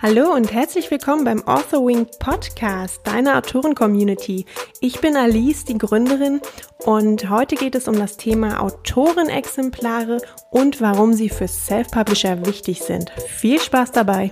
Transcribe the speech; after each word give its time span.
Hallo 0.00 0.34
und 0.34 0.52
herzlich 0.52 0.90
willkommen 0.90 1.24
beim 1.24 1.46
Authorwing 1.48 2.06
Podcast, 2.18 3.06
deiner 3.06 3.38
Autoren-Community. 3.38 4.44
Ich 4.80 5.00
bin 5.00 5.16
Alice, 5.16 5.64
die 5.64 5.78
Gründerin, 5.78 6.40
und 6.84 7.30
heute 7.30 7.56
geht 7.56 7.74
es 7.74 7.88
um 7.88 7.98
das 7.98 8.16
Thema 8.18 8.60
Autorenexemplare 8.60 10.20
und 10.50 10.80
warum 10.80 11.14
sie 11.14 11.30
für 11.30 11.48
Self-Publisher 11.48 12.44
wichtig 12.44 12.82
sind. 12.82 13.10
Viel 13.28 13.58
Spaß 13.60 13.92
dabei! 13.92 14.30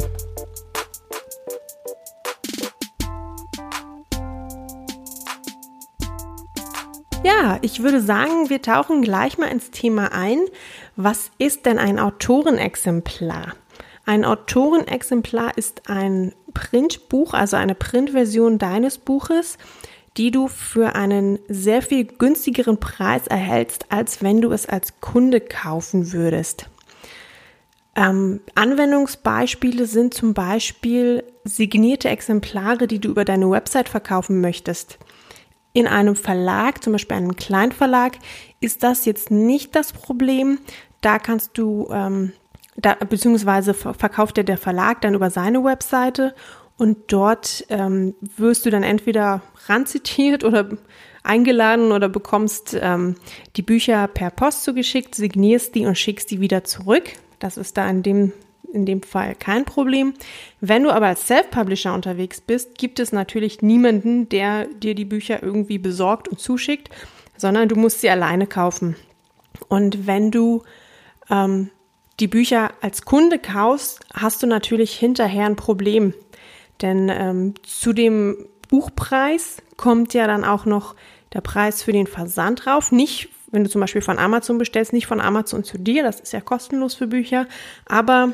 Ja, 7.24 7.58
ich 7.62 7.82
würde 7.82 8.00
sagen, 8.00 8.50
wir 8.50 8.60
tauchen 8.60 9.00
gleich 9.00 9.38
mal 9.38 9.46
ins 9.46 9.70
Thema 9.70 10.12
ein. 10.12 10.40
Was 10.96 11.30
ist 11.38 11.66
denn 11.66 11.78
ein 11.78 12.00
Autorenexemplar? 12.00 13.54
Ein 14.04 14.24
Autorenexemplar 14.24 15.56
ist 15.56 15.88
ein 15.88 16.34
Printbuch, 16.54 17.34
also 17.34 17.56
eine 17.56 17.74
Printversion 17.74 18.58
deines 18.58 18.98
Buches, 18.98 19.58
die 20.16 20.30
du 20.30 20.48
für 20.48 20.94
einen 20.94 21.38
sehr 21.48 21.82
viel 21.82 22.04
günstigeren 22.04 22.78
Preis 22.78 23.26
erhältst, 23.26 23.90
als 23.90 24.22
wenn 24.22 24.40
du 24.40 24.50
es 24.50 24.66
als 24.66 25.00
Kunde 25.00 25.40
kaufen 25.40 26.12
würdest. 26.12 26.68
Ähm, 27.94 28.40
Anwendungsbeispiele 28.54 29.86
sind 29.86 30.14
zum 30.14 30.34
Beispiel 30.34 31.24
signierte 31.44 32.08
Exemplare, 32.08 32.86
die 32.86 32.98
du 32.98 33.10
über 33.10 33.24
deine 33.24 33.50
Website 33.50 33.88
verkaufen 33.88 34.40
möchtest. 34.40 34.98
In 35.74 35.86
einem 35.86 36.16
Verlag, 36.16 36.82
zum 36.82 36.92
Beispiel 36.92 37.16
einem 37.16 37.36
Kleinverlag, 37.36 38.18
ist 38.60 38.82
das 38.82 39.04
jetzt 39.04 39.30
nicht 39.30 39.74
das 39.74 39.92
Problem. 39.92 40.58
Da 41.00 41.18
kannst 41.18 41.56
du 41.56 41.88
ähm, 41.90 42.32
da, 42.76 42.94
beziehungsweise 42.94 43.74
verkauft 43.74 44.36
dir 44.36 44.44
der 44.44 44.58
Verlag 44.58 45.00
dann 45.02 45.14
über 45.14 45.30
seine 45.30 45.62
Webseite 45.62 46.34
und 46.78 47.12
dort 47.12 47.64
ähm, 47.68 48.14
wirst 48.36 48.64
du 48.66 48.70
dann 48.70 48.82
entweder 48.82 49.42
ranzitiert 49.66 50.42
oder 50.42 50.70
eingeladen 51.22 51.92
oder 51.92 52.08
bekommst 52.08 52.76
ähm, 52.80 53.16
die 53.56 53.62
Bücher 53.62 54.08
per 54.08 54.30
Post 54.30 54.64
zugeschickt, 54.64 55.14
signierst 55.14 55.74
die 55.74 55.86
und 55.86 55.96
schickst 55.96 56.30
die 56.30 56.40
wieder 56.40 56.64
zurück. 56.64 57.10
Das 57.38 57.56
ist 57.56 57.76
da 57.76 57.88
in 57.88 58.02
dem, 58.02 58.32
in 58.72 58.86
dem 58.86 59.02
Fall 59.02 59.34
kein 59.34 59.64
Problem. 59.64 60.14
Wenn 60.60 60.82
du 60.82 60.90
aber 60.90 61.06
als 61.06 61.26
Self-Publisher 61.26 61.94
unterwegs 61.94 62.40
bist, 62.40 62.78
gibt 62.78 62.98
es 62.98 63.12
natürlich 63.12 63.62
niemanden, 63.62 64.28
der 64.28 64.66
dir 64.66 64.94
die 64.94 65.04
Bücher 65.04 65.42
irgendwie 65.42 65.78
besorgt 65.78 66.28
und 66.28 66.40
zuschickt, 66.40 66.88
sondern 67.36 67.68
du 67.68 67.76
musst 67.76 68.00
sie 68.00 68.10
alleine 68.10 68.46
kaufen. 68.46 68.96
Und 69.68 70.06
wenn 70.06 70.30
du 70.30 70.62
ähm, 71.30 71.70
die 72.22 72.28
Bücher 72.28 72.70
als 72.80 73.04
Kunde 73.04 73.40
kaufst, 73.40 73.98
hast 74.14 74.44
du 74.44 74.46
natürlich 74.46 74.94
hinterher 74.94 75.44
ein 75.44 75.56
Problem. 75.56 76.14
Denn 76.80 77.08
ähm, 77.08 77.54
zu 77.64 77.92
dem 77.92 78.46
Buchpreis 78.68 79.56
kommt 79.76 80.14
ja 80.14 80.28
dann 80.28 80.44
auch 80.44 80.64
noch 80.64 80.94
der 81.32 81.40
Preis 81.40 81.82
für 81.82 81.92
den 81.92 82.06
Versand 82.06 82.64
drauf. 82.64 82.92
Nicht, 82.92 83.28
wenn 83.50 83.64
du 83.64 83.70
zum 83.70 83.80
Beispiel 83.80 84.02
von 84.02 84.20
Amazon 84.20 84.56
bestellst, 84.56 84.92
nicht 84.92 85.08
von 85.08 85.20
Amazon 85.20 85.64
zu 85.64 85.78
dir, 85.78 86.04
das 86.04 86.20
ist 86.20 86.32
ja 86.32 86.40
kostenlos 86.40 86.94
für 86.94 87.08
Bücher, 87.08 87.48
aber 87.86 88.32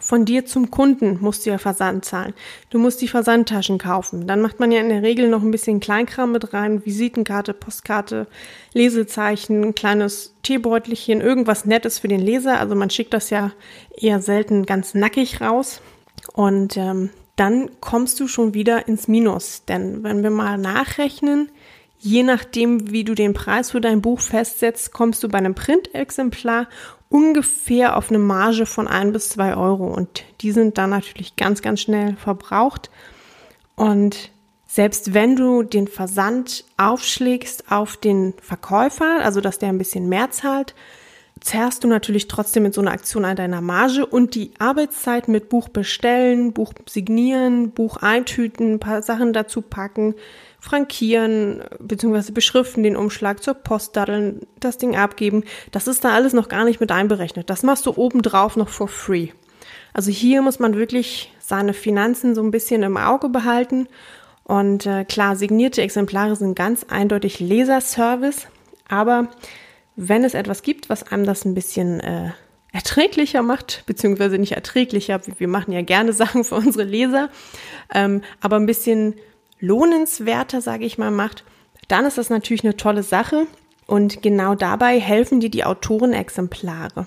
von 0.00 0.24
dir 0.24 0.44
zum 0.44 0.70
Kunden 0.70 1.18
musst 1.20 1.46
du 1.46 1.50
ja 1.50 1.58
Versand 1.58 2.04
zahlen. 2.04 2.34
Du 2.70 2.78
musst 2.78 3.00
die 3.00 3.08
Versandtaschen 3.08 3.78
kaufen. 3.78 4.26
Dann 4.26 4.42
macht 4.42 4.60
man 4.60 4.70
ja 4.70 4.80
in 4.80 4.90
der 4.90 5.02
Regel 5.02 5.28
noch 5.28 5.42
ein 5.42 5.50
bisschen 5.50 5.80
Kleinkram 5.80 6.30
mit 6.32 6.52
rein. 6.52 6.84
Visitenkarte, 6.84 7.54
Postkarte, 7.54 8.26
Lesezeichen, 8.74 9.64
ein 9.64 9.74
kleines 9.74 10.34
Teebeutelchen, 10.42 11.20
irgendwas 11.20 11.64
Nettes 11.64 11.98
für 11.98 12.08
den 12.08 12.20
Leser. 12.20 12.60
Also 12.60 12.74
man 12.74 12.90
schickt 12.90 13.14
das 13.14 13.30
ja 13.30 13.52
eher 13.96 14.20
selten 14.20 14.66
ganz 14.66 14.94
nackig 14.94 15.40
raus. 15.40 15.80
Und 16.34 16.76
ähm, 16.76 17.10
dann 17.36 17.70
kommst 17.80 18.20
du 18.20 18.28
schon 18.28 18.52
wieder 18.52 18.88
ins 18.88 19.08
Minus. 19.08 19.64
Denn 19.64 20.04
wenn 20.04 20.22
wir 20.22 20.30
mal 20.30 20.58
nachrechnen, 20.58 21.50
Je 22.00 22.22
nachdem, 22.22 22.92
wie 22.92 23.02
du 23.02 23.14
den 23.14 23.34
Preis 23.34 23.72
für 23.72 23.80
dein 23.80 24.00
Buch 24.00 24.20
festsetzt, 24.20 24.92
kommst 24.92 25.22
du 25.24 25.28
bei 25.28 25.38
einem 25.38 25.56
Printexemplar 25.56 26.68
ungefähr 27.08 27.96
auf 27.96 28.10
eine 28.10 28.18
Marge 28.18 28.66
von 28.66 28.86
ein 28.86 29.12
bis 29.12 29.30
zwei 29.30 29.56
Euro. 29.56 29.86
Und 29.86 30.24
die 30.40 30.52
sind 30.52 30.78
dann 30.78 30.90
natürlich 30.90 31.36
ganz, 31.36 31.62
ganz 31.62 31.80
schnell 31.80 32.16
verbraucht. 32.16 32.90
Und 33.76 34.30
selbst 34.66 35.14
wenn 35.14 35.34
du 35.34 35.62
den 35.62 35.88
Versand 35.88 36.64
aufschlägst 36.76 37.72
auf 37.72 37.96
den 37.96 38.34
Verkäufer, 38.42 39.20
also 39.22 39.40
dass 39.40 39.58
der 39.58 39.70
ein 39.70 39.78
bisschen 39.78 40.08
mehr 40.08 40.30
zahlt, 40.30 40.74
zerrst 41.40 41.84
du 41.84 41.88
natürlich 41.88 42.28
trotzdem 42.28 42.64
mit 42.64 42.74
so 42.74 42.80
einer 42.80 42.92
Aktion 42.92 43.24
an 43.24 43.36
deiner 43.36 43.60
Marge 43.60 44.04
und 44.04 44.34
die 44.34 44.52
Arbeitszeit 44.58 45.28
mit 45.28 45.48
Buch 45.48 45.68
bestellen, 45.68 46.52
Buch 46.52 46.72
signieren, 46.88 47.70
Buch 47.70 47.98
eintüten, 47.98 48.74
ein 48.74 48.80
paar 48.80 49.02
Sachen 49.02 49.32
dazu 49.32 49.62
packen, 49.62 50.14
frankieren 50.60 51.62
bzw. 51.78 52.32
beschriften, 52.32 52.82
den 52.82 52.96
Umschlag 52.96 53.42
zur 53.42 53.54
Post 53.54 53.96
daddeln, 53.96 54.40
das 54.58 54.78
Ding 54.78 54.96
abgeben. 54.96 55.44
Das 55.70 55.86
ist 55.86 56.04
da 56.04 56.10
alles 56.10 56.32
noch 56.32 56.48
gar 56.48 56.64
nicht 56.64 56.80
mit 56.80 56.90
einberechnet. 56.90 57.48
Das 57.48 57.62
machst 57.62 57.86
du 57.86 57.92
obendrauf 57.96 58.56
noch 58.56 58.68
for 58.68 58.88
free. 58.88 59.28
Also 59.92 60.10
hier 60.10 60.42
muss 60.42 60.58
man 60.58 60.74
wirklich 60.74 61.32
seine 61.38 61.74
Finanzen 61.74 62.34
so 62.34 62.42
ein 62.42 62.50
bisschen 62.50 62.82
im 62.82 62.96
Auge 62.96 63.28
behalten. 63.28 63.88
Und 64.44 64.86
äh, 64.86 65.04
klar, 65.04 65.36
signierte 65.36 65.82
Exemplare 65.82 66.36
sind 66.36 66.54
ganz 66.54 66.84
eindeutig 66.84 67.40
Leserservice. 67.40 68.48
Aber 68.88 69.28
wenn 69.96 70.24
es 70.24 70.34
etwas 70.34 70.62
gibt, 70.62 70.88
was 70.88 71.10
einem 71.10 71.24
das 71.24 71.44
ein 71.44 71.54
bisschen 71.54 72.00
äh, 72.00 72.30
erträglicher 72.72 73.42
macht, 73.42 73.84
beziehungsweise 73.86 74.38
nicht 74.38 74.52
erträglicher, 74.52 75.20
wir 75.38 75.48
machen 75.48 75.72
ja 75.72 75.82
gerne 75.82 76.12
Sachen 76.14 76.44
für 76.44 76.54
unsere 76.54 76.84
Leser, 76.84 77.30
ähm, 77.92 78.22
aber 78.40 78.56
ein 78.56 78.66
bisschen 78.66 79.14
lohnenswerter, 79.60 80.60
sage 80.60 80.84
ich 80.84 80.98
mal, 80.98 81.10
macht, 81.10 81.44
dann 81.88 82.04
ist 82.04 82.18
das 82.18 82.30
natürlich 82.30 82.64
eine 82.64 82.76
tolle 82.76 83.02
Sache. 83.02 83.46
Und 83.86 84.22
genau 84.22 84.54
dabei 84.54 85.00
helfen 85.00 85.40
dir 85.40 85.50
die 85.50 85.64
Autorenexemplare. 85.64 87.06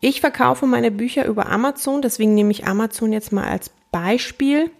Ich 0.00 0.20
verkaufe 0.20 0.66
meine 0.66 0.90
Bücher 0.90 1.26
über 1.26 1.50
Amazon, 1.50 2.02
deswegen 2.02 2.34
nehme 2.34 2.52
ich 2.52 2.66
Amazon 2.66 3.12
jetzt 3.12 3.32
mal 3.32 3.48
als 3.48 3.70
Beispiel. 3.90 4.70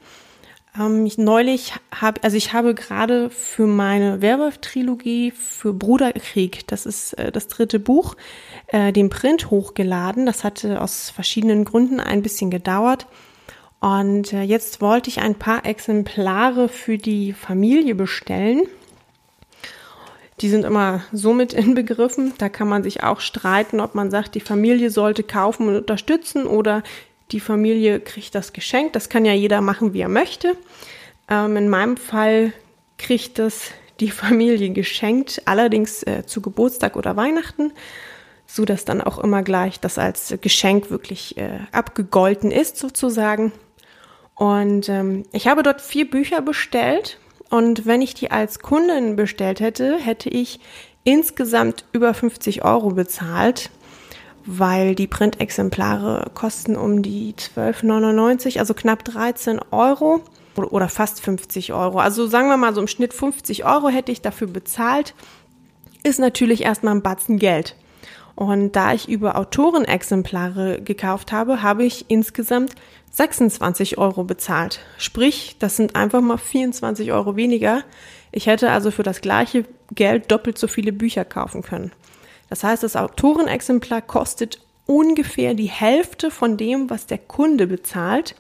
Ähm, 0.79 1.05
ich 1.07 1.19
neulich 1.19 1.75
habe, 1.93 2.23
also 2.23 2.37
ich 2.37 2.53
habe 2.53 2.75
gerade 2.75 3.29
für 3.31 3.67
meine 3.67 4.23
Werwolf-Trilogie 4.23 5.33
für 5.33 5.73
Bruderkrieg, 5.73 6.67
das 6.69 6.87
ist 6.87 7.15
äh, 7.15 7.33
das 7.33 7.49
dritte 7.49 7.81
Buch, 7.81 8.17
äh, 8.69 8.93
den 8.93 9.11
Print 9.11 9.51
hochgeladen. 9.51 10.25
Das 10.25 10.45
hatte 10.45 10.81
aus 10.81 11.11
verschiedenen 11.11 11.65
Gründen 11.65 12.01
ein 12.01 12.23
bisschen 12.23 12.51
gedauert. 12.51 13.07
Und 13.81 14.33
äh, 14.33 14.43
jetzt 14.43 14.81
wollte 14.81 15.09
ich 15.09 15.21
ein 15.21 15.37
paar 15.37 15.65
Exemplare 15.65 16.69
für 16.69 16.99
die 16.99 17.33
Familie 17.33 17.95
bestellen. 17.95 18.63
Die 20.41 20.49
sind 20.49 20.65
immer 20.65 21.03
somit 21.13 21.53
inbegriffen. 21.53 22.33
Da 22.39 22.49
kann 22.49 22.69
man 22.69 22.83
sich 22.83 23.03
auch 23.03 23.21
streiten, 23.21 23.81
ob 23.81 23.95
man 23.95 24.11
sagt, 24.11 24.35
die 24.35 24.41
Familie 24.41 24.91
sollte 24.91 25.23
kaufen 25.23 25.69
und 25.69 25.77
unterstützen 25.77 26.47
oder 26.47 26.83
die 27.31 27.41
Familie 27.41 28.01
kriegt 28.01 28.35
das 28.35 28.53
Geschenk. 28.53 28.93
Das 28.95 29.09
kann 29.09 29.25
ja 29.25 29.33
jeder 29.33 29.61
machen, 29.61 29.93
wie 29.93 30.01
er 30.01 30.09
möchte. 30.09 30.57
Ähm, 31.29 31.57
in 31.57 31.69
meinem 31.69 31.97
Fall 31.97 32.53
kriegt 32.97 33.39
das 33.39 33.71
die 34.01 34.11
Familie 34.11 34.71
geschenkt, 34.71 35.43
allerdings 35.45 36.03
äh, 36.03 36.25
zu 36.27 36.41
Geburtstag 36.41 36.97
oder 36.97 37.17
Weihnachten, 37.17 37.73
so 38.47 38.65
dass 38.65 38.85
dann 38.85 39.01
auch 39.01 39.19
immer 39.19 39.43
gleich 39.43 39.79
das 39.79 39.99
als 39.99 40.35
Geschenk 40.41 40.91
wirklich 40.91 41.37
äh, 41.37 41.61
abgegolten 41.71 42.51
ist 42.51 42.77
sozusagen. 42.77 43.53
Und 44.39 44.89
ähm, 44.89 45.25
ich 45.33 45.49
habe 45.49 45.65
dort 45.65 45.81
vier 45.81 46.09
Bücher 46.09 46.41
bestellt. 46.41 47.19
Und 47.51 47.87
wenn 47.87 48.03
ich 48.03 48.15
die 48.15 48.31
als 48.31 48.61
Kundin 48.61 49.17
bestellt 49.17 49.59
hätte, 49.59 49.99
hätte 49.99 50.29
ich 50.29 50.61
insgesamt 51.03 51.85
über 51.93 52.15
50 52.15 52.65
Euro 52.65 52.91
bezahlt, 52.91 53.71
weil 54.47 54.95
die 54.95 55.09
Printexemplare 55.09 56.31
kosten 56.35 56.77
um 56.77 57.03
die 57.03 57.35
12,99, 57.35 58.61
also 58.61 58.75
knapp 58.75 59.05
13 59.05 59.61
Euro 59.73 60.21
oder 60.57 60.89
fast 60.89 61.21
50 61.21 61.73
Euro. 61.73 61.99
Also 61.99 62.29
sagen 62.29 62.49
wir 62.49 62.57
mal 62.57 62.75
so 62.75 62.81
im 62.81 62.89
Schnitt 62.89 63.15
50 63.15 63.65
Euro 63.65 63.89
hätte 63.89 64.13
ich 64.13 64.23
dafür 64.23 64.47
bezahlt. 64.47 65.15
Ist 66.05 66.21
natürlich 66.21 66.63
erstmal 66.63 66.95
ein 66.95 67.03
Batzen 67.03 67.39
Geld. 67.39 67.75
Und 68.37 68.77
da 68.77 68.93
ich 68.93 69.09
über 69.09 69.37
Autorenexemplare 69.37 70.81
gekauft 70.81 71.33
habe, 71.33 71.61
habe 71.61 71.85
ich 71.85 72.05
insgesamt 72.09 72.77
26 73.19 73.99
Euro 73.99 74.23
bezahlt. 74.23 74.79
Sprich, 74.97 75.57
das 75.59 75.77
sind 75.77 75.97
einfach 75.97 76.21
mal 76.21 76.39
24 76.39 77.11
Euro 77.11 77.35
weniger. 77.35 77.83
Ich 78.31 78.47
hätte 78.47 78.71
also 78.71 78.93
für 78.93 79.03
das 79.03 79.21
gleiche 79.21 79.65
Geld 79.93 80.31
doppelt 80.31 80.57
so 80.57 80.69
viele 80.69 80.93
Bücher 80.93 81.25
kaufen 81.25 81.63
können. 81.63 81.91
Das 82.49 82.63
heißt, 82.63 82.85
das 82.85 82.95
Autorenexemplar 82.95 84.03
kostet 84.03 84.61
ungefähr 84.87 85.55
die 85.55 85.67
Hälfte 85.69 86.31
von 86.31 86.57
dem, 86.57 86.91
was 86.91 87.07
der 87.07 87.19
Kunde 87.19 87.67
bezahlt. 87.67 88.37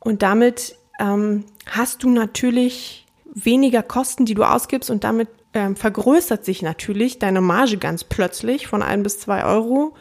Und 0.00 0.22
damit 0.22 0.76
ähm, 0.98 1.44
hast 1.66 2.02
du 2.02 2.08
natürlich 2.08 3.06
weniger 3.26 3.82
Kosten, 3.82 4.24
die 4.24 4.34
du 4.34 4.44
ausgibst 4.44 4.88
und 4.88 5.04
damit 5.04 5.28
ähm, 5.52 5.76
vergrößert 5.76 6.42
sich 6.42 6.62
natürlich 6.62 7.18
deine 7.18 7.42
Marge 7.42 7.76
ganz 7.76 8.02
plötzlich 8.02 8.66
von 8.66 8.82
ein 8.82 9.02
bis 9.02 9.20
zwei 9.20 9.44
Euro 9.44 9.94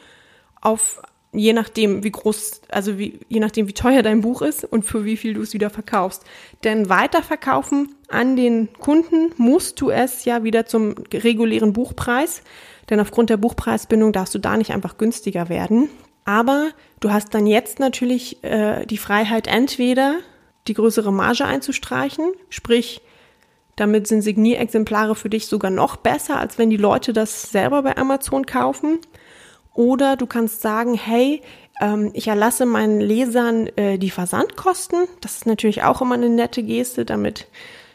auf 0.61 1.01
je 1.33 1.53
nachdem, 1.53 2.03
wie 2.03 2.11
groß, 2.11 2.61
also 2.69 2.97
wie, 2.97 3.19
je 3.27 3.39
nachdem, 3.39 3.67
wie 3.67 3.73
teuer 3.73 4.03
dein 4.03 4.21
Buch 4.21 4.41
ist 4.41 4.63
und 4.63 4.83
für 4.83 5.03
wie 5.03 5.17
viel 5.17 5.33
du 5.33 5.41
es 5.41 5.53
wieder 5.53 5.69
verkaufst. 5.69 6.23
Denn 6.63 6.89
weiterverkaufen 6.89 7.95
an 8.07 8.35
den 8.35 8.71
Kunden 8.73 9.31
musst 9.37 9.81
du 9.81 9.89
es 9.89 10.25
ja 10.25 10.43
wieder 10.43 10.65
zum 10.65 10.95
regulären 11.11 11.73
Buchpreis. 11.73 12.43
Denn 12.89 12.99
aufgrund 12.99 13.29
der 13.29 13.37
Buchpreisbindung 13.37 14.13
darfst 14.13 14.35
du 14.35 14.39
da 14.39 14.57
nicht 14.57 14.71
einfach 14.71 14.97
günstiger 14.97 15.49
werden. 15.49 15.89
Aber 16.25 16.69
du 16.99 17.11
hast 17.11 17.33
dann 17.33 17.47
jetzt 17.47 17.79
natürlich 17.79 18.43
äh, 18.43 18.85
die 18.85 18.97
Freiheit, 18.97 19.47
entweder 19.47 20.19
die 20.67 20.73
größere 20.73 21.11
Marge 21.11 21.45
einzustreichen, 21.45 22.31
sprich, 22.49 23.01
damit 23.75 24.07
sind 24.07 24.21
Signierexemplare 24.21 25.15
für 25.15 25.29
dich 25.29 25.47
sogar 25.47 25.71
noch 25.71 25.95
besser, 25.97 26.39
als 26.39 26.57
wenn 26.57 26.69
die 26.69 26.77
Leute 26.77 27.11
das 27.11 27.51
selber 27.51 27.81
bei 27.81 27.97
Amazon 27.97 28.45
kaufen. 28.45 28.99
Oder 29.73 30.15
du 30.15 30.27
kannst 30.27 30.61
sagen, 30.61 30.93
hey, 30.93 31.41
ähm, 31.81 32.11
ich 32.13 32.27
erlasse 32.27 32.65
meinen 32.65 33.01
Lesern 33.01 33.67
äh, 33.75 33.97
die 33.97 34.11
Versandkosten. 34.11 35.07
Das 35.21 35.37
ist 35.37 35.45
natürlich 35.45 35.83
auch 35.83 36.01
immer 36.01 36.15
eine 36.15 36.29
nette 36.29 36.63
Geste. 36.63 37.05
Damit 37.05 37.47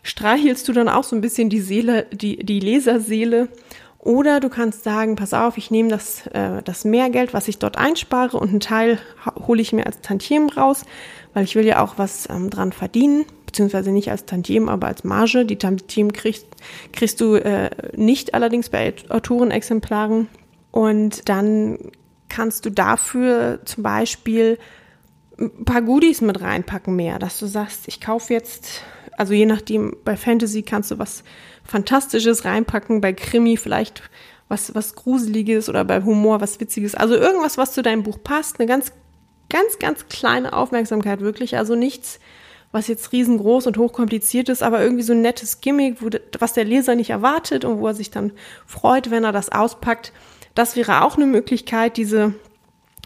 streichelst 0.03 0.67
du 0.69 0.73
dann 0.73 0.89
auch 0.89 1.05
so 1.05 1.15
ein 1.15 1.21
bisschen 1.21 1.51
die 1.51 1.61
Seele, 1.61 2.07
die, 2.13 2.45
die 2.45 2.61
Leserseele. 2.61 3.49
Oder 3.99 4.41
du 4.41 4.49
kannst 4.49 4.85
sagen, 4.85 5.17
pass 5.17 5.35
auf, 5.35 5.59
ich 5.59 5.71
nehme 5.71 5.89
das, 5.89 6.27
äh, 6.29 6.63
das 6.65 6.85
Mehrgeld, 6.85 7.35
was 7.35 7.49
ich 7.49 7.59
dort 7.59 7.77
einspare 7.77 8.39
und 8.39 8.49
einen 8.49 8.61
Teil 8.61 8.99
hole 9.47 9.61
ich 9.61 9.73
mir 9.73 9.87
als 9.87 10.01
Tantiem 10.01 10.49
raus, 10.49 10.85
weil 11.35 11.45
ich 11.45 11.57
will 11.57 11.67
ja 11.67 11.83
auch 11.83 11.99
was 11.99 12.29
ähm, 12.31 12.49
dran 12.49 12.73
verdienen, 12.73 13.27
beziehungsweise 13.45 13.91
nicht 13.91 14.11
als 14.11 14.25
Tantiem, 14.25 14.69
aber 14.69 14.87
als 14.87 15.05
Marge. 15.05 15.45
Die 15.45 15.57
Tantiem 15.59 16.13
kriegst, 16.13 16.47
kriegst 16.93 17.21
du 17.21 17.35
äh, 17.35 17.71
nicht 17.97 18.35
allerdings 18.35 18.69
bei 18.69 18.95
Autorenexemplaren. 19.09 20.29
Und 20.71 21.29
dann 21.29 21.79
kannst 22.29 22.67
du 22.67 22.71
dafür 22.71 23.61
zum 23.65 23.83
Beispiel 23.83 24.59
ein 25.39 25.65
paar 25.65 25.83
Goodies 25.83 26.21
mit 26.21 26.41
reinpacken 26.41 26.95
mehr, 26.97 27.19
dass 27.19 27.39
du 27.39 27.47
sagst, 27.47 27.87
ich 27.87 28.01
kaufe 28.01 28.33
jetzt, 28.33 28.83
also 29.17 29.33
je 29.33 29.47
nachdem, 29.47 29.97
bei 30.05 30.17
Fantasy 30.17 30.63
kannst 30.63 30.91
du 30.91 30.99
was 30.99 31.23
Fantastisches 31.65 32.45
reinpacken, 32.45 33.01
bei 33.01 33.13
Krimi 33.13 33.57
vielleicht 33.57 34.03
was, 34.49 34.75
was 34.75 34.95
Gruseliges 34.95 35.69
oder 35.69 35.85
bei 35.85 36.03
Humor 36.03 36.41
was 36.41 36.61
Witziges. 36.61 36.95
Also 36.95 37.15
irgendwas, 37.15 37.59
was 37.59 37.73
zu 37.73 37.83
deinem 37.83 38.03
Buch 38.03 38.19
passt, 38.23 38.59
eine 38.59 38.67
ganz, 38.67 38.93
ganz, 39.51 39.79
ganz 39.79 40.09
kleine 40.09 40.55
Aufmerksamkeit 40.55 41.21
wirklich, 41.21 41.57
also 41.57 41.75
nichts, 41.75 42.19
was 42.73 42.89
jetzt 42.89 43.13
riesengroß 43.13 43.67
und 43.67 43.79
hochkompliziert 43.79 44.49
ist, 44.49 44.63
aber 44.63 44.83
irgendwie 44.83 45.03
so 45.03 45.13
ein 45.13 45.23
nettes 45.23 45.61
Gimmick, 45.61 46.03
wo, 46.03 46.09
was 46.39 46.53
der 46.53 46.65
Leser 46.65 46.95
nicht 46.95 47.11
erwartet 47.11 47.65
und 47.65 47.79
wo 47.79 47.87
er 47.87 47.95
sich 47.95 48.11
dann 48.11 48.33
freut, 48.67 49.11
wenn 49.11 49.25
er 49.25 49.33
das 49.33 49.51
auspackt. 49.51 50.13
Das 50.59 50.75
wäre 50.75 51.05
auch 51.05 51.15
eine 51.15 51.27
Möglichkeit, 51.27 51.97
diese 51.97 52.35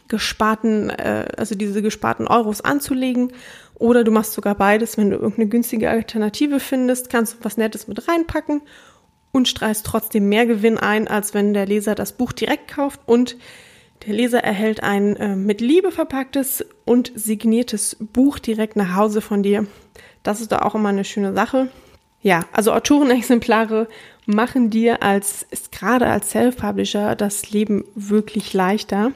gesparten, 0.09 0.89
äh, 0.89 1.27
also 1.37 1.55
diese 1.55 1.83
gesparten 1.83 2.27
Euros 2.27 2.63
anzulegen. 2.63 3.31
Oder 3.75 4.05
du 4.05 4.11
machst 4.11 4.33
sogar 4.33 4.55
beides, 4.55 4.97
wenn 4.97 5.11
du 5.11 5.17
irgendeine 5.17 5.51
günstige 5.51 5.91
Alternative 5.91 6.61
findest, 6.61 7.11
kannst 7.11 7.35
du 7.35 7.37
was 7.43 7.59
Nettes 7.59 7.89
mit 7.89 8.09
reinpacken 8.09 8.63
und 9.33 9.49
streichst 9.49 9.85
trotzdem 9.85 10.31
mehr 10.31 10.47
Gewinn 10.47 10.79
ein, 10.79 11.09
als 11.09 11.35
wenn 11.35 11.53
der 11.53 11.67
Leser 11.67 11.95
das 11.95 12.15
Buch 12.15 12.33
direkt 12.33 12.69
kauft 12.69 13.03
und 13.05 13.37
der 14.07 14.15
Leser 14.15 14.43
erhält 14.43 14.83
ein 14.83 15.17
äh, 15.17 15.37
mit 15.37 15.61
Liebe 15.61 15.93
verpacktes 15.93 16.65
und 16.87 17.13
signiertes 17.15 17.99
Buch 18.01 18.39
direkt 18.39 18.77
nach 18.77 18.97
Hause 18.97 19.21
von 19.21 19.43
dir. 19.43 19.67
Das 20.23 20.41
ist 20.41 20.53
doch 20.53 20.63
auch 20.63 20.75
immer 20.75 20.89
eine 20.89 21.05
schöne 21.05 21.35
Sache. 21.35 21.69
Ja, 22.23 22.47
also 22.53 22.73
Autorenexemplare 22.73 23.89
machen 24.27 24.71
dir 24.71 25.03
als, 25.03 25.47
gerade 25.71 26.07
als 26.07 26.31
Self-Publisher 26.31 27.17
das 27.17 27.51
Leben 27.51 27.85
wirklich 27.95 28.53
leichter. 28.53 29.13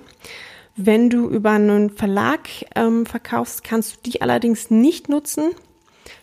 Wenn 0.76 1.08
du 1.08 1.28
über 1.28 1.52
einen 1.52 1.90
Verlag 1.90 2.48
ähm, 2.74 3.06
verkaufst, 3.06 3.64
kannst 3.64 3.96
du 3.96 4.10
die 4.10 4.20
allerdings 4.20 4.70
nicht 4.70 5.08
nutzen. 5.08 5.52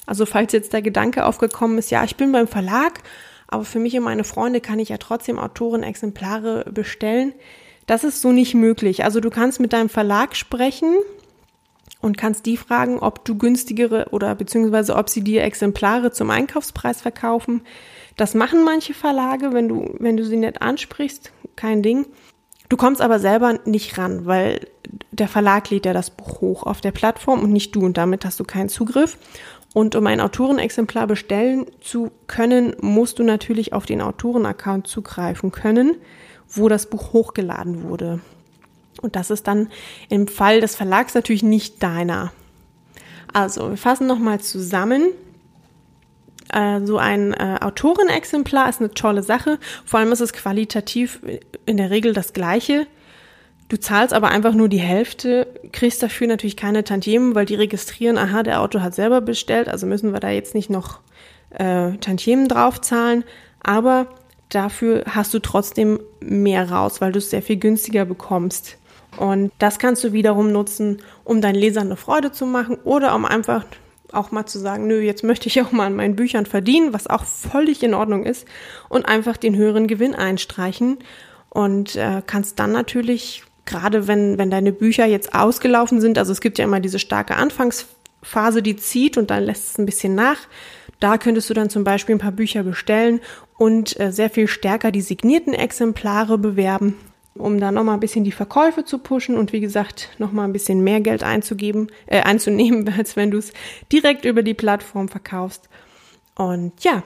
Also 0.05 0.25
falls 0.25 0.53
jetzt 0.53 0.73
der 0.73 0.81
Gedanke 0.81 1.25
aufgekommen 1.25 1.77
ist, 1.77 1.91
ja, 1.91 2.03
ich 2.03 2.17
bin 2.17 2.31
beim 2.31 2.47
Verlag, 2.47 2.99
aber 3.47 3.65
für 3.65 3.79
mich 3.79 3.95
und 3.97 4.03
meine 4.03 4.23
Freunde 4.23 4.61
kann 4.61 4.79
ich 4.79 4.89
ja 4.89 4.97
trotzdem 4.97 5.39
Autorenexemplare 5.39 6.65
bestellen. 6.71 7.33
Das 7.87 8.03
ist 8.03 8.21
so 8.21 8.31
nicht 8.31 8.53
möglich. 8.53 9.03
Also 9.03 9.19
du 9.19 9.29
kannst 9.29 9.59
mit 9.59 9.73
deinem 9.73 9.89
Verlag 9.89 10.35
sprechen 10.35 10.95
und 12.01 12.17
kannst 12.17 12.45
die 12.45 12.57
fragen, 12.57 12.99
ob 12.99 13.25
du 13.25 13.37
günstigere 13.37 14.07
oder 14.11 14.35
beziehungsweise 14.35 14.95
ob 14.95 15.09
sie 15.09 15.21
dir 15.21 15.43
Exemplare 15.43 16.11
zum 16.11 16.29
Einkaufspreis 16.29 17.01
verkaufen. 17.01 17.61
Das 18.15 18.33
machen 18.33 18.63
manche 18.63 18.93
Verlage, 18.93 19.53
wenn 19.53 19.67
du, 19.67 19.95
wenn 19.99 20.17
du 20.17 20.25
sie 20.25 20.37
nicht 20.37 20.61
ansprichst, 20.61 21.31
kein 21.55 21.81
Ding. 21.81 22.05
Du 22.69 22.77
kommst 22.77 23.01
aber 23.01 23.19
selber 23.19 23.59
nicht 23.65 23.97
ran, 23.97 24.25
weil 24.25 24.67
der 25.11 25.27
Verlag 25.27 25.69
lädt 25.69 25.85
ja 25.85 25.93
das 25.93 26.09
Buch 26.09 26.41
hoch 26.41 26.63
auf 26.63 26.81
der 26.81 26.91
Plattform 26.91 27.41
und 27.41 27.51
nicht 27.51 27.75
du 27.75 27.85
und 27.85 27.97
damit 27.97 28.25
hast 28.25 28.39
du 28.39 28.43
keinen 28.43 28.69
Zugriff. 28.69 29.17
Und 29.73 29.95
um 29.95 30.05
ein 30.05 30.21
Autorenexemplar 30.21 31.07
bestellen 31.07 31.65
zu 31.81 32.11
können, 32.27 32.75
musst 32.81 33.17
du 33.17 33.23
natürlich 33.23 33.73
auf 33.73 33.85
den 33.85 34.01
Autorenaccount 34.01 34.87
zugreifen 34.87 35.51
können, 35.51 35.95
wo 36.47 36.69
das 36.69 36.89
Buch 36.89 37.13
hochgeladen 37.13 37.83
wurde. 37.83 38.21
Und 39.01 39.15
das 39.15 39.31
ist 39.31 39.47
dann 39.47 39.69
im 40.09 40.27
Fall 40.27 40.61
des 40.61 40.75
Verlags 40.75 41.15
natürlich 41.15 41.43
nicht 41.43 41.81
deiner. 41.81 42.31
Also, 43.33 43.71
wir 43.71 43.77
fassen 43.77 44.05
nochmal 44.05 44.39
zusammen. 44.39 45.09
Äh, 46.53 46.85
so 46.85 46.97
ein 46.97 47.33
äh, 47.33 47.57
Autorenexemplar 47.61 48.69
ist 48.69 48.79
eine 48.79 48.91
tolle 48.91 49.23
Sache. 49.23 49.59
Vor 49.85 49.99
allem 49.99 50.11
ist 50.11 50.21
es 50.21 50.33
qualitativ 50.33 51.19
in 51.65 51.77
der 51.77 51.89
Regel 51.89 52.13
das 52.13 52.33
gleiche. 52.33 52.87
Du 53.69 53.79
zahlst 53.79 54.13
aber 54.13 54.29
einfach 54.29 54.53
nur 54.53 54.69
die 54.69 54.79
Hälfte, 54.79 55.47
kriegst 55.71 56.03
dafür 56.03 56.27
natürlich 56.27 56.57
keine 56.57 56.83
Tantiemen, 56.83 57.33
weil 57.33 57.45
die 57.45 57.55
registrieren, 57.55 58.17
aha, 58.17 58.43
der 58.43 58.61
Autor 58.61 58.83
hat 58.83 58.93
selber 58.93 59.21
bestellt, 59.21 59.67
also 59.67 59.87
müssen 59.87 60.13
wir 60.13 60.19
da 60.19 60.29
jetzt 60.29 60.53
nicht 60.53 60.69
noch 60.69 60.99
äh, 61.49 61.93
Tantiemen 61.97 62.47
draufzahlen. 62.47 63.23
Aber 63.63 64.07
dafür 64.49 65.05
hast 65.09 65.33
du 65.33 65.39
trotzdem 65.39 65.99
mehr 66.19 66.69
raus, 66.69 67.01
weil 67.01 67.13
du 67.13 67.17
es 67.19 67.31
sehr 67.31 67.41
viel 67.41 67.57
günstiger 67.57 68.05
bekommst. 68.05 68.77
Und 69.17 69.51
das 69.59 69.79
kannst 69.79 70.03
du 70.03 70.11
wiederum 70.11 70.51
nutzen, 70.51 71.01
um 71.23 71.41
deinen 71.41 71.55
Lesern 71.55 71.87
eine 71.87 71.95
Freude 71.95 72.31
zu 72.31 72.45
machen 72.45 72.77
oder 72.83 73.15
um 73.15 73.25
einfach 73.25 73.65
auch 74.13 74.31
mal 74.31 74.45
zu 74.45 74.59
sagen, 74.59 74.87
nö, 74.87 74.99
jetzt 74.99 75.23
möchte 75.23 75.47
ich 75.47 75.61
auch 75.61 75.71
mal 75.71 75.87
an 75.87 75.95
meinen 75.95 76.15
Büchern 76.15 76.45
verdienen, 76.45 76.93
was 76.93 77.07
auch 77.07 77.23
völlig 77.23 77.83
in 77.83 77.93
Ordnung 77.93 78.25
ist 78.25 78.47
und 78.89 79.07
einfach 79.07 79.37
den 79.37 79.55
höheren 79.55 79.87
Gewinn 79.87 80.15
einstreichen 80.15 80.99
und 81.49 81.95
äh, 81.95 82.21
kannst 82.25 82.59
dann 82.59 82.71
natürlich 82.71 83.43
gerade 83.65 84.07
wenn 84.07 84.37
wenn 84.37 84.51
deine 84.51 84.73
Bücher 84.73 85.05
jetzt 85.05 85.33
ausgelaufen 85.33 86.01
sind, 86.01 86.17
also 86.17 86.31
es 86.31 86.41
gibt 86.41 86.57
ja 86.57 86.65
immer 86.65 86.79
diese 86.79 86.99
starke 86.99 87.35
Anfangsphase, 87.35 88.61
die 88.61 88.75
zieht 88.75 89.17
und 89.17 89.29
dann 89.29 89.43
lässt 89.43 89.71
es 89.71 89.77
ein 89.77 89.85
bisschen 89.85 90.15
nach. 90.15 90.37
Da 90.99 91.17
könntest 91.17 91.49
du 91.49 91.53
dann 91.53 91.69
zum 91.69 91.83
Beispiel 91.83 92.15
ein 92.15 92.19
paar 92.19 92.31
Bücher 92.31 92.63
bestellen 92.63 93.19
und 93.57 93.99
äh, 93.99 94.11
sehr 94.11 94.29
viel 94.29 94.47
stärker 94.47 94.91
die 94.91 95.01
signierten 95.01 95.53
Exemplare 95.53 96.37
bewerben 96.37 96.95
um 97.35 97.59
da 97.59 97.71
nochmal 97.71 97.95
ein 97.95 97.99
bisschen 97.99 98.23
die 98.23 98.31
Verkäufe 98.31 98.85
zu 98.85 98.99
pushen 98.99 99.37
und 99.37 99.53
wie 99.53 99.59
gesagt 99.59 100.09
nochmal 100.17 100.47
ein 100.47 100.53
bisschen 100.53 100.83
mehr 100.83 101.01
Geld 101.01 101.23
einzugeben, 101.23 101.87
äh, 102.05 102.21
einzunehmen, 102.21 102.91
als 102.97 103.15
wenn 103.15 103.31
du 103.31 103.37
es 103.37 103.53
direkt 103.91 104.25
über 104.25 104.43
die 104.43 104.53
Plattform 104.53 105.09
verkaufst. 105.09 105.69
Und 106.35 106.71
ja, 106.83 107.03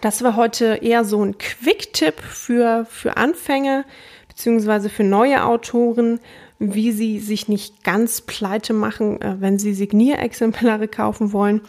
das 0.00 0.22
war 0.22 0.36
heute 0.36 0.80
eher 0.82 1.04
so 1.04 1.24
ein 1.24 1.38
Quick-Tipp 1.38 2.20
für, 2.20 2.86
für 2.88 3.16
Anfänger 3.16 3.84
beziehungsweise 4.28 4.88
für 4.88 5.02
neue 5.02 5.44
Autoren, 5.44 6.20
wie 6.60 6.92
sie 6.92 7.18
sich 7.18 7.48
nicht 7.48 7.82
ganz 7.84 8.20
pleite 8.20 8.72
machen, 8.72 9.20
äh, 9.20 9.36
wenn 9.40 9.58
sie 9.58 9.74
Signierexemplare 9.74 10.88
kaufen 10.88 11.32
wollen. 11.32 11.62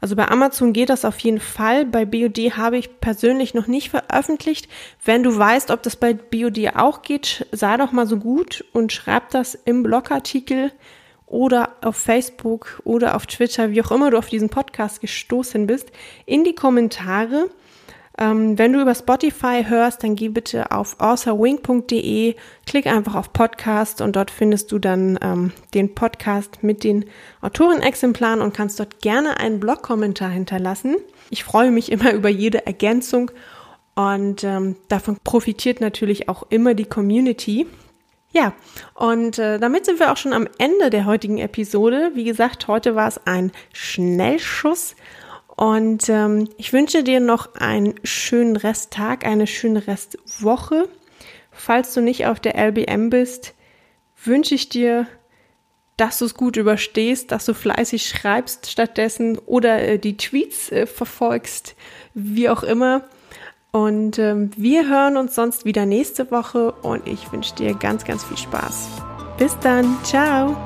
Also 0.00 0.16
bei 0.16 0.28
Amazon 0.28 0.72
geht 0.72 0.88
das 0.88 1.04
auf 1.04 1.18
jeden 1.18 1.40
Fall. 1.40 1.84
Bei 1.84 2.04
BOD 2.04 2.38
habe 2.56 2.78
ich 2.78 3.00
persönlich 3.00 3.54
noch 3.54 3.66
nicht 3.66 3.90
veröffentlicht. 3.90 4.68
Wenn 5.04 5.22
du 5.22 5.36
weißt, 5.36 5.70
ob 5.70 5.82
das 5.82 5.96
bei 5.96 6.14
BOD 6.14 6.74
auch 6.76 7.02
geht, 7.02 7.46
sei 7.52 7.76
doch 7.76 7.92
mal 7.92 8.06
so 8.06 8.16
gut 8.16 8.64
und 8.72 8.92
schreib 8.92 9.30
das 9.30 9.54
im 9.54 9.82
Blogartikel 9.82 10.72
oder 11.26 11.76
auf 11.82 11.96
Facebook 11.96 12.80
oder 12.84 13.14
auf 13.14 13.26
Twitter, 13.26 13.70
wie 13.70 13.82
auch 13.82 13.92
immer 13.92 14.10
du 14.10 14.18
auf 14.18 14.28
diesen 14.28 14.48
Podcast 14.48 15.00
gestoßen 15.00 15.66
bist, 15.66 15.92
in 16.26 16.44
die 16.44 16.54
Kommentare. 16.54 17.50
Ähm, 18.18 18.58
wenn 18.58 18.72
du 18.72 18.82
über 18.82 18.94
Spotify 18.94 19.64
hörst, 19.66 20.02
dann 20.02 20.16
geh 20.16 20.28
bitte 20.28 20.70
auf 20.72 20.98
authorwing.de, 21.00 22.34
klick 22.66 22.86
einfach 22.86 23.14
auf 23.14 23.32
Podcast 23.32 24.00
und 24.00 24.16
dort 24.16 24.30
findest 24.30 24.72
du 24.72 24.78
dann 24.78 25.18
ähm, 25.22 25.52
den 25.74 25.94
Podcast 25.94 26.62
mit 26.62 26.84
den 26.84 27.06
Autorenexemplaren 27.40 28.42
und 28.42 28.52
kannst 28.52 28.80
dort 28.80 29.00
gerne 29.00 29.38
einen 29.38 29.60
Blogkommentar 29.60 30.28
hinterlassen. 30.28 30.96
Ich 31.30 31.44
freue 31.44 31.70
mich 31.70 31.90
immer 31.90 32.12
über 32.14 32.28
jede 32.28 32.66
Ergänzung 32.66 33.30
und 33.94 34.44
ähm, 34.44 34.76
davon 34.88 35.18
profitiert 35.22 35.80
natürlich 35.80 36.28
auch 36.28 36.44
immer 36.50 36.74
die 36.74 36.84
Community. 36.84 37.66
Ja, 38.32 38.52
und 38.94 39.38
äh, 39.38 39.58
damit 39.58 39.86
sind 39.86 39.98
wir 39.98 40.12
auch 40.12 40.16
schon 40.16 40.32
am 40.32 40.48
Ende 40.58 40.90
der 40.90 41.04
heutigen 41.04 41.38
Episode. 41.38 42.12
Wie 42.14 42.24
gesagt, 42.24 42.68
heute 42.68 42.94
war 42.94 43.08
es 43.08 43.26
ein 43.26 43.50
Schnellschuss 43.72 44.94
und 45.60 46.08
ähm, 46.08 46.48
ich 46.56 46.72
wünsche 46.72 47.04
dir 47.04 47.20
noch 47.20 47.54
einen 47.54 47.94
schönen 48.02 48.56
Resttag, 48.56 49.26
eine 49.26 49.46
schöne 49.46 49.86
Restwoche. 49.86 50.88
Falls 51.50 51.92
du 51.92 52.00
nicht 52.00 52.24
auf 52.24 52.40
der 52.40 52.56
LBM 52.56 53.10
bist, 53.10 53.52
wünsche 54.24 54.54
ich 54.54 54.70
dir, 54.70 55.06
dass 55.98 56.18
du 56.18 56.24
es 56.24 56.32
gut 56.32 56.56
überstehst, 56.56 57.30
dass 57.30 57.44
du 57.44 57.52
fleißig 57.52 58.08
schreibst 58.08 58.70
stattdessen 58.70 59.36
oder 59.36 59.82
äh, 59.82 59.98
die 59.98 60.16
Tweets 60.16 60.72
äh, 60.72 60.86
verfolgst, 60.86 61.76
wie 62.14 62.48
auch 62.48 62.62
immer. 62.62 63.04
Und 63.70 64.18
ähm, 64.18 64.52
wir 64.56 64.88
hören 64.88 65.18
uns 65.18 65.34
sonst 65.34 65.66
wieder 65.66 65.84
nächste 65.84 66.30
Woche 66.30 66.72
und 66.72 67.06
ich 67.06 67.30
wünsche 67.32 67.54
dir 67.54 67.74
ganz, 67.74 68.06
ganz 68.06 68.24
viel 68.24 68.38
Spaß. 68.38 68.88
Bis 69.36 69.58
dann, 69.58 69.94
ciao! 70.04 70.56